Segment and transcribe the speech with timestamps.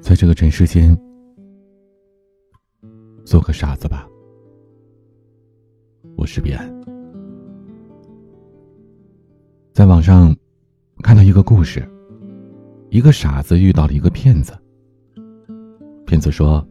[0.00, 0.96] 在这个尘世间，
[3.24, 4.08] 做个傻子吧。
[6.16, 6.68] 我是彼岸。
[9.72, 10.34] 在网上
[11.02, 11.86] 看到一个故事，
[12.90, 14.56] 一个傻子遇到了一个骗子。
[16.06, 16.66] 骗子说：“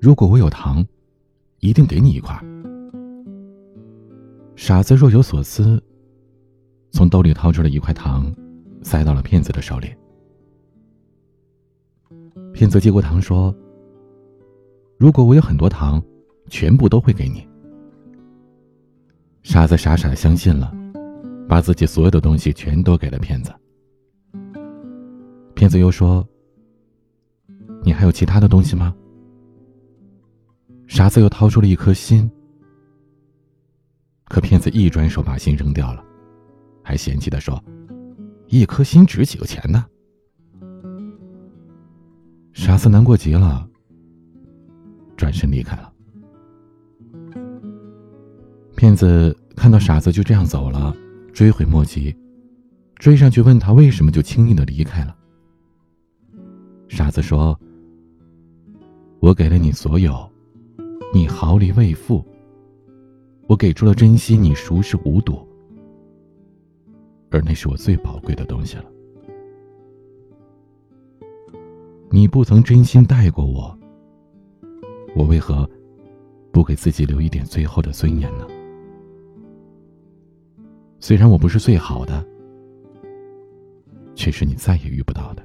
[0.00, 0.84] 如果我有糖，
[1.58, 2.34] 一定给你一块。”
[4.56, 5.82] 傻子若有所思，
[6.92, 8.32] 从兜里掏出了一块糖，
[8.82, 9.94] 塞到了骗子的手里。
[12.52, 13.54] 骗子接过糖说
[14.98, 16.02] ：“如果我有很多糖，
[16.48, 17.46] 全部都会给你。”
[19.42, 20.72] 傻子傻傻的相信了，
[21.48, 23.52] 把自己所有的东西全都给了骗子。
[25.54, 26.26] 骗子又说
[27.82, 28.94] ：“你还有其他的东西吗？”
[30.86, 32.30] 傻子又掏出了一颗心，
[34.26, 36.04] 可骗子一转手把心扔掉了，
[36.82, 37.62] 还嫌弃的说
[38.48, 39.86] ：“一颗心值几个钱呢？”
[42.80, 43.68] 傻子难过极了，
[45.14, 45.92] 转身离开了。
[48.74, 50.96] 骗子看到傻子就这样走了，
[51.30, 52.16] 追悔莫及，
[52.94, 55.14] 追上去问他为什么就轻易的离开了。
[56.88, 57.54] 傻子说
[59.20, 60.26] ：“我给了你所有，
[61.12, 62.24] 你毫厘未付。
[63.46, 65.46] 我给出了真心，你熟视无睹，
[67.30, 68.84] 而那是我最宝贵的东西了。”
[72.12, 73.78] 你不曾真心待过我，
[75.14, 75.68] 我为何
[76.50, 78.48] 不给自己留一点最后的尊严呢？
[80.98, 82.26] 虽然我不是最好的，
[84.16, 85.42] 却是你再也遇不到的。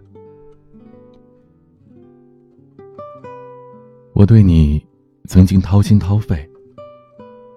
[4.13, 4.83] 我对你
[5.25, 6.49] 曾经掏心掏肺，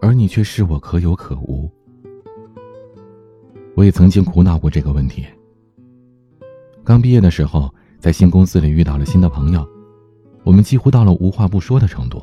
[0.02, 1.70] 而你却视我可有可无。
[3.74, 5.24] 我也曾经苦恼过这个问题。
[6.84, 7.72] 刚毕业的时候。
[7.98, 9.68] 在新公司里遇到了新的朋友，
[10.44, 12.22] 我们几乎到了无话不说的程度，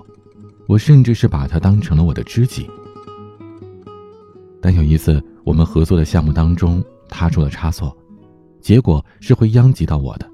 [0.68, 2.70] 我甚至是把他当成了我的知己。
[4.62, 7.96] 但有一次我们合作的项目当中，他出了差错，
[8.62, 10.26] 结果是会殃及到我的。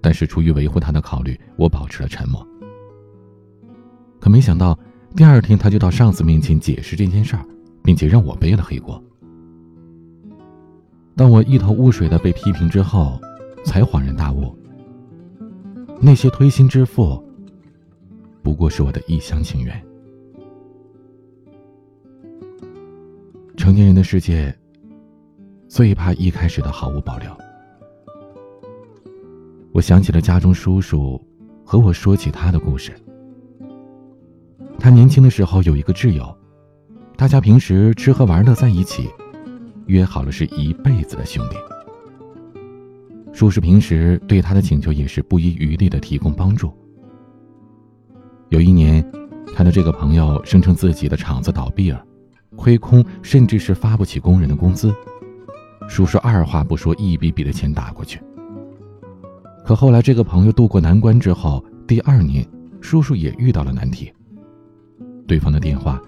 [0.00, 2.44] 但是出于维护他的考虑，我保持了沉默。
[4.18, 4.76] 可没想到
[5.14, 7.44] 第二天他就到上司面前解释这件事儿，
[7.82, 9.00] 并且让我背了黑锅。
[11.14, 13.20] 当我一头雾水的被批评之后。
[13.66, 14.56] 才恍然大悟，
[16.00, 17.20] 那些推心置腹，
[18.40, 19.84] 不过是我的一厢情愿。
[23.56, 24.56] 成年人的世界，
[25.66, 27.28] 最怕一开始的毫无保留。
[29.72, 31.20] 我想起了家中叔叔
[31.64, 32.92] 和我说起他的故事。
[34.78, 36.34] 他年轻的时候有一个挚友，
[37.16, 39.10] 大家平时吃喝玩乐在一起，
[39.86, 41.56] 约好了是一辈子的兄弟。
[43.36, 46.72] 叔叔平时对他的请求也是不遗余力的提供帮助。
[48.48, 49.06] 有一年，
[49.54, 52.02] 他的这个朋友声称自己的厂子倒闭了，
[52.56, 54.90] 亏空，甚至是发不起工人的工资。
[55.86, 58.18] 叔叔二话不说，一笔笔的钱打过去。
[59.66, 62.42] 可后来，这个朋友渡过难关之后，第二年，
[62.80, 64.10] 叔叔也遇到了难题，
[65.26, 66.00] 对方的电话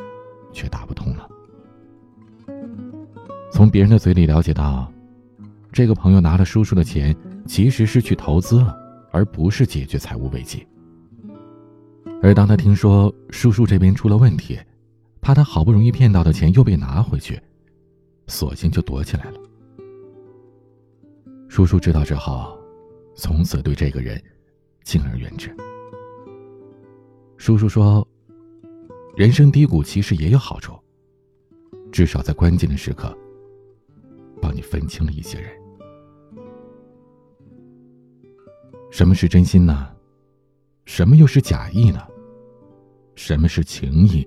[0.51, 1.29] 却打不通了。
[3.53, 4.91] 从别人的嘴里了解到。
[5.73, 7.15] 这个朋友拿了叔叔的钱，
[7.47, 8.77] 其实是去投资了，
[9.13, 10.67] 而不是解决财务危机。
[12.23, 14.59] 而当他听说叔叔这边出了问题，
[15.21, 17.41] 怕他好不容易骗到的钱又被拿回去，
[18.27, 19.39] 索性就躲起来了。
[21.49, 22.59] 叔叔知道之后，
[23.15, 24.21] 从此对这个人
[24.83, 25.55] 敬而远之。
[27.37, 28.07] 叔叔说
[29.15, 30.77] ：“人生低谷其实也有好处，
[31.93, 33.17] 至少在关键的时刻。”
[34.41, 35.51] 帮你分清了一些人。
[38.91, 39.89] 什么是真心呢？
[40.87, 42.01] 什么又是假意呢？
[43.15, 44.27] 什么是情谊？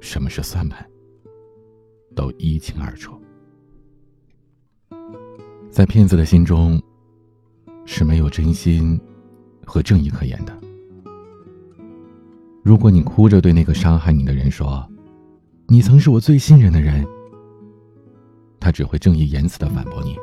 [0.00, 0.84] 什么是算盘？
[2.14, 3.20] 都一清二楚。
[5.70, 6.82] 在骗子的心中，
[7.84, 9.00] 是没有真心
[9.64, 10.58] 和正义可言的。
[12.64, 14.86] 如果你哭着对那个伤害你的人说
[15.68, 17.06] ：“你曾是我最信任的人。”
[18.66, 20.16] 他只会正义言辞的反驳你：“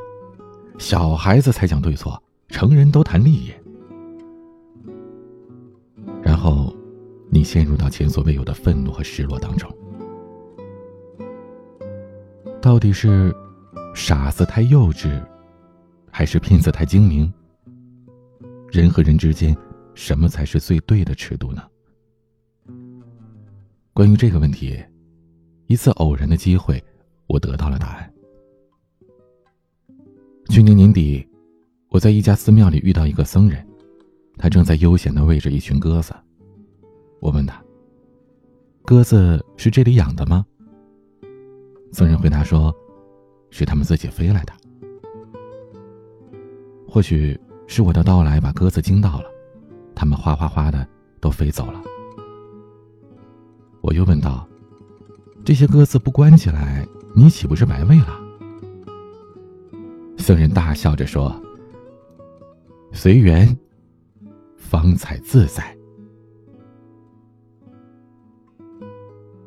[0.78, 3.50] 小孩子才讲对错，成人都谈利益。”
[6.22, 6.70] 然后，
[7.30, 9.74] 你陷入到前所未有的愤怒和失落当中。
[12.60, 13.34] 到底是
[13.94, 15.24] 傻子太幼稚，
[16.10, 17.32] 还是骗子太精明？
[18.70, 19.56] 人和人之间，
[19.94, 21.62] 什么才是最对的尺度呢？
[23.94, 24.78] 关于这个问题，
[25.66, 26.84] 一次偶然的机会，
[27.26, 28.10] 我得到了答案。
[30.50, 31.26] 去年年底，
[31.88, 33.66] 我在一家寺庙里遇到一个僧人，
[34.36, 36.14] 他正在悠闲的喂着一群鸽子。
[37.20, 37.60] 我问他
[38.84, 40.44] ：“鸽子是这里养的吗？”
[41.92, 42.74] 僧人回答说
[43.50, 44.52] ：“是他们自己飞来的。”
[46.86, 49.26] 或许是我的到来把鸽子惊到了，
[49.94, 50.86] 它们哗哗哗的
[51.20, 51.82] 都飞走了。
[53.80, 54.46] 我又问道
[55.44, 56.86] ：“这些鸽子不关起来，
[57.16, 58.20] 你岂不是白喂了？”
[60.24, 61.38] 僧人大笑着说
[62.92, 63.54] ：“随缘，
[64.56, 65.76] 方才自在。”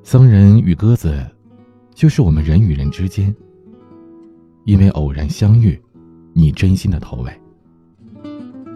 [0.05, 1.25] 僧人与鸽子，
[1.95, 3.35] 就是我们人与人之间，
[4.65, 5.81] 因为偶然相遇，
[6.31, 7.41] 你真心的投喂。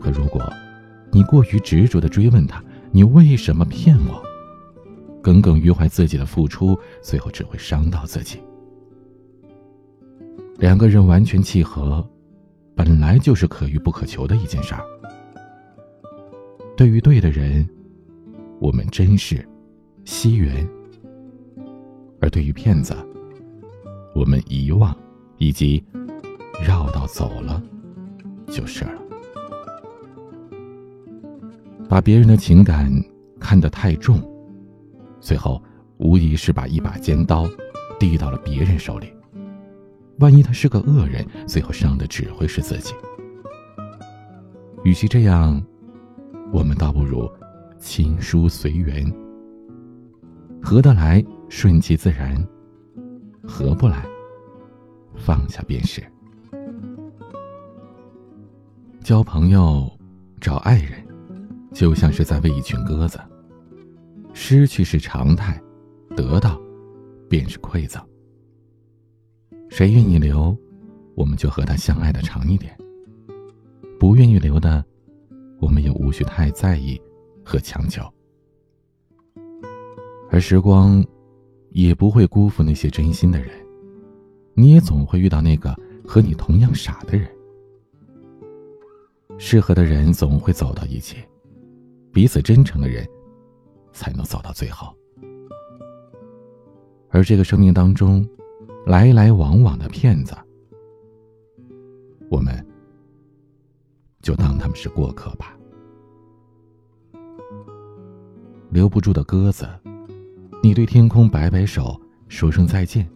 [0.01, 0.41] 可如果，
[1.11, 4.23] 你过于执着的追问他，你为什么骗我？
[5.21, 8.39] 耿耿于怀自己的付出，最后只会伤到自己。
[10.61, 12.07] 两个人完全契合，
[12.75, 14.83] 本来就是可遇不可求的一件事儿。
[16.77, 17.67] 对于对的人，
[18.59, 19.43] 我们珍视、
[20.05, 20.63] 惜缘；
[22.19, 22.95] 而对于骗子，
[24.13, 24.95] 我们遗忘，
[25.39, 25.83] 以及
[26.63, 27.59] 绕道走了，
[28.45, 29.01] 就是了。
[31.89, 32.87] 把别人的情感
[33.39, 34.21] 看得太重，
[35.19, 35.59] 最后
[35.97, 37.49] 无疑是把一把尖刀
[37.99, 39.11] 递到了别人手里。
[40.21, 42.93] 万一他是个恶人，最后伤的只会是自己。
[44.83, 45.59] 与其这样，
[46.53, 47.27] 我们倒不如
[47.79, 49.03] 亲疏随缘，
[50.61, 52.47] 合得来顺其自然，
[53.43, 54.05] 合不来
[55.15, 56.03] 放下便是。
[59.03, 59.91] 交朋友，
[60.39, 61.03] 找爱人，
[61.73, 63.19] 就像是在喂一群鸽子。
[64.33, 65.59] 失去是常态，
[66.15, 66.61] 得到
[67.27, 67.99] 便是馈赠。
[69.71, 70.55] 谁愿意留，
[71.15, 72.77] 我们就和他相爱的长一点。
[73.97, 74.83] 不愿意留的，
[75.61, 77.01] 我们也无需太在意
[77.41, 78.03] 和强求。
[80.29, 81.01] 而时光，
[81.69, 83.49] 也不会辜负那些真心的人。
[84.55, 85.73] 你也总会遇到那个
[86.05, 87.25] 和你同样傻的人。
[89.37, 91.15] 适合的人总会走到一起，
[92.11, 93.07] 彼此真诚的人，
[93.93, 94.93] 才能走到最后。
[97.07, 98.27] 而这个生命当中。
[98.85, 100.35] 来来往往的骗子，
[102.29, 102.65] 我们
[104.21, 105.55] 就当他们是过客吧。
[108.69, 109.67] 留不住的鸽子，
[110.63, 113.07] 你对天空摆摆手，说声再见。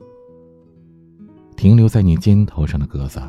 [1.57, 3.19] 停留在你肩头上的鸽子，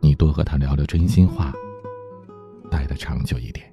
[0.00, 1.52] 你多和他聊聊真心话，
[2.70, 3.66] 待得长久一点。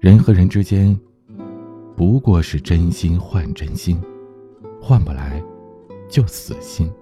[0.00, 0.98] 人和人之间，
[1.96, 3.98] 不过是真心换真心。
[4.86, 5.42] 换不来，
[6.10, 6.92] 就死心。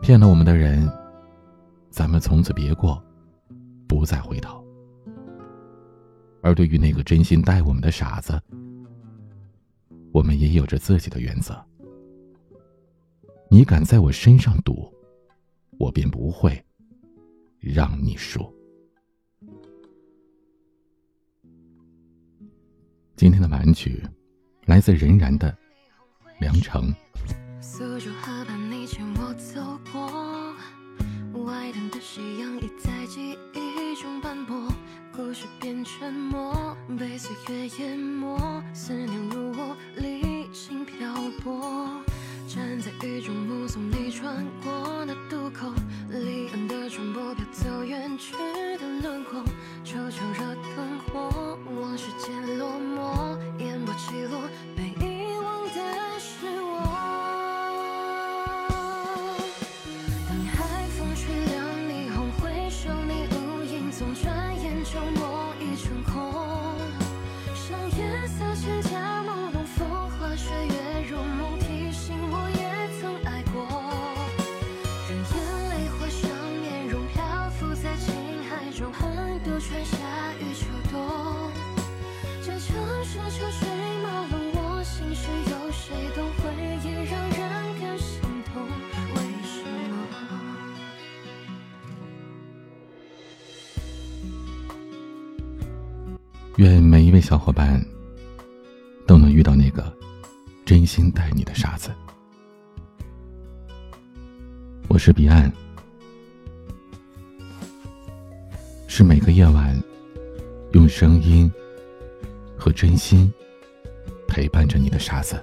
[0.00, 0.90] 骗了我们的人，
[1.90, 3.04] 咱们从此别过，
[3.86, 4.64] 不再回头。
[6.40, 8.40] 而对于那个真心待我们的傻子，
[10.10, 11.54] 我们也有着自己的原则。
[13.50, 14.90] 你敢在我身上赌，
[15.78, 16.64] 我便不会
[17.60, 18.50] 让你输。
[23.16, 24.02] 今天的晚曲。
[24.66, 25.56] 来自任然的
[26.40, 26.94] 良辰。
[27.60, 30.54] 苏州河畔，你牵我走过，
[31.44, 34.68] 外滩的夕阳已在记忆中斑驳，
[35.14, 42.02] 故事变沉默，被岁月淹没，思念如我历经漂泊，
[42.48, 45.72] 站在雨中目送你穿过那渡口，
[46.10, 48.32] 离岸的船舶飘走远去
[48.78, 49.42] 的轮廓，
[49.84, 51.45] 球场热灯火，
[63.98, 66.12] 总，转眼就梦已成空。
[67.54, 70.74] 赏夜色千家朦胧，风花雪月
[71.08, 71.58] 如梦，
[96.56, 97.84] 愿每一位小伙伴
[99.06, 99.94] 都能遇到那个
[100.64, 101.90] 真心待你的傻子。
[104.88, 105.52] 我是彼岸，
[108.86, 109.78] 是每个夜晚
[110.72, 111.52] 用声音
[112.56, 113.30] 和真心
[114.26, 115.38] 陪伴着你的傻子。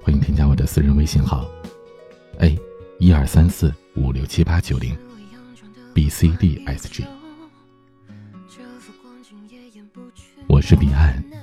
[0.00, 1.50] 欢迎添加我的私人微信号
[2.38, 2.56] ：a
[3.00, 4.96] 一二三四五六七八九零
[5.92, 7.04] ，b c d s g。
[10.56, 11.35] 我是彼岸。